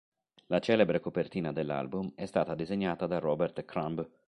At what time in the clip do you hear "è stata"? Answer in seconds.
2.15-2.55